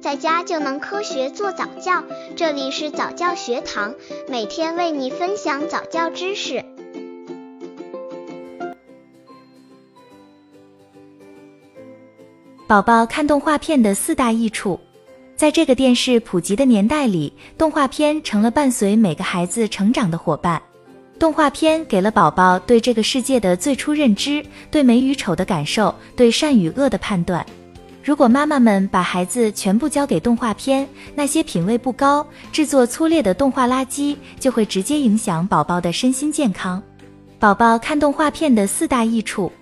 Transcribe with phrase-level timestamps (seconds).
[0.00, 2.02] 在家就能科学做早教。
[2.34, 3.94] 这里是早教学堂，
[4.28, 6.64] 每天为你分享早教知识。
[12.66, 14.80] 宝宝看动画片的四大益处，
[15.36, 20.60] 在这个电视普及的年代里，动画片成了伴随每个孩子成长的伙伴。
[21.18, 27.44] 动画片给了宝宝对这个世界的最初认知，对美与丑的感受，对善与恶的判断。
[28.10, 36.82] 如果妈妈们把孩子全部交给动画片，那些品味不高、制作粗劣的动画垃圾就会直接影响宝宝的身心健康。
[37.38, 39.52] 宝宝看动画片的四大益处。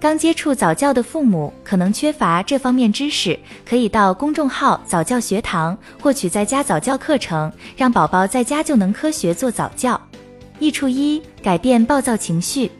[0.00, 10.00] 刚接触早教的父母可能缺乏这方面知识，可以到公众号早教学堂获取在家早教课程，让宝宝在家就能科学做早教。
[10.58, 12.70] 益处一：改变暴躁情绪。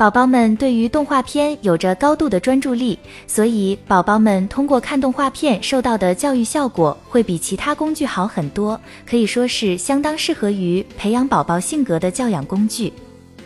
[0.00, 12.90] 宝宝们对于动画片有着高度的专注力，所以宝宝们通过看动画片受到的教育效果会比其他工具好很多，可以说是相当适合于培养宝宝性格的教养工具。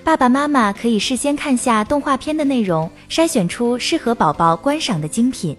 [0.04, 5.56] 爸爸妈妈可以事先看下动画片的内容，筛选出适合宝宝观赏的精品。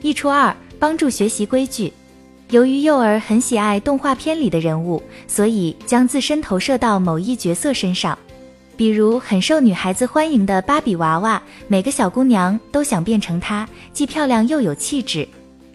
[0.00, 1.92] 一、初二：帮助学习规矩。
[2.50, 8.18] 由于幼儿很喜爱动画片里的人物，所以将自身投射到某一角色身上。
[8.76, 15.28] 比如很受女孩子欢迎的芭比娃娃，每个小姑娘都想变成她，既漂亮又有气质。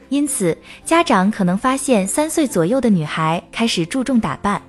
[0.09, 4.61] 因此，家长可能发现三岁左右的女孩开始注重打扮，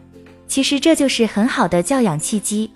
[0.46, 2.70] 其实这就是很好的教养契机。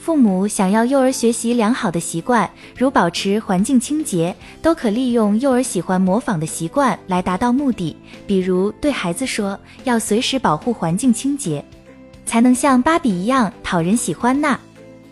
[0.00, 7.94] 父母想要幼儿学习良好的习惯，如保持环境清洁，都可利用幼儿喜欢模仿的习惯来达到目的。
[8.26, 11.62] 比如对孩子说，要随时保护环境清洁，
[12.24, 14.58] 才能像芭比一样讨人喜欢呢。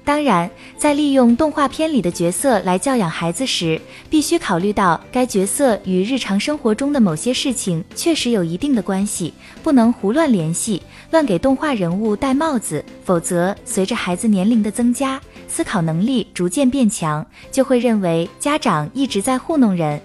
[0.06, 9.34] 当然，在利用动画片里的角色来教养孩子时，必须考虑到该角色与日常生活中的某些事情确实有一定的关系，
[9.64, 20.00] 不能胡乱联系、乱给动画人物戴帽子，否则随着孩子年龄的增加，思考能力逐渐变强，就会认为家长一直在糊弄人。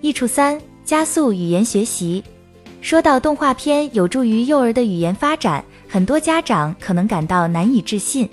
[0.00, 2.22] 益处三：加速语言学习。
[2.80, 8.28] 说到动画片有助于幼儿的语言发展，很多家长可能感到难以置信。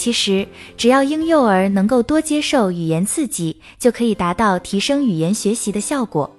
[0.00, 6.34] 其实，只要婴幼儿能够多接受语言刺激，就可以达到提升语言学习的效果。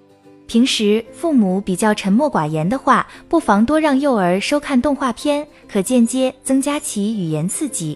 [0.48, 7.96] 平时父母比较沉默寡言的话，不妨多让幼儿收看动画片，可间接增加其语言刺激。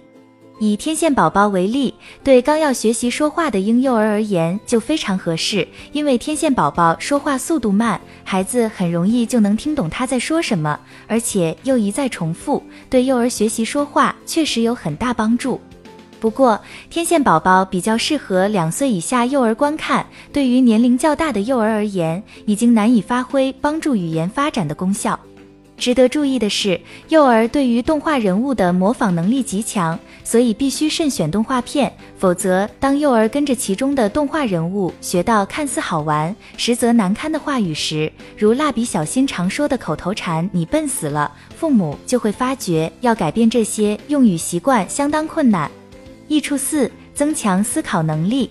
[0.59, 1.93] 以天线宝宝为例，
[2.23, 15.59] 对刚要学习说话的婴幼儿而言就非常合适，因为天线宝宝说话速度慢，孩子很容易就能听懂他在说什么，而且又一再重复，对幼儿学习说话确实有很大帮助。
[16.21, 25.19] 不过，天线宝宝比较适合两岁以下幼儿观看，对于年龄较大的幼儿而言，已经难以发挥帮助语言发展的功效。
[25.77, 26.79] 值得注意的是，
[27.09, 45.69] 幼儿对于动画人物的模仿能力极强，所以必须慎选动画片，否则当幼儿跟着其中的动画人物学到看似好玩，实则难堪的话语时，如蜡笔小新常说的口头禅“你笨死了”，父母就会发觉要改变这些用语习惯相当困难。
[46.27, 48.49] 益处四：增强思考能力。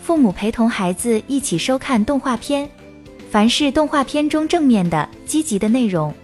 [0.00, 2.66] 父母陪同孩子一起收看动画片，
[3.28, 6.14] 凡是动画片中正面的、积极的内容。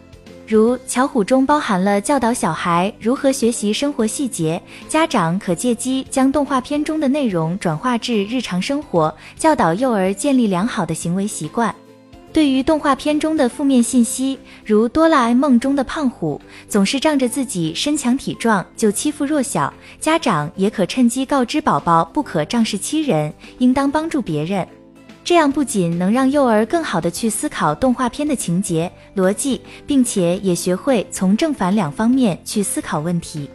[0.46, 11.74] 如巧虎中包含了教导小孩如何学习生活细节，家长可借机将动画片中的内容转化至日常生活，教导幼儿建立良好的行为习惯。
[12.30, 16.38] 对于动画片中的负面信息，如哆啦 A 梦中的胖虎
[16.68, 24.66] 总是仗着自己身强体壮就欺负弱小，家长也可趁机告知宝宝不可仗势欺人，应当帮助别人。
[25.24, 33.48] 这样不仅能让幼儿更好的去思考动画片的情节逻辑，并且也学会从正反两方面去思考问题。